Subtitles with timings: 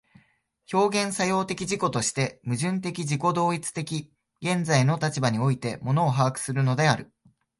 [0.73, 3.85] 表現作用的自己として、矛盾的自己同一的
[4.41, 7.13] 現在の立場において物を把握するのである。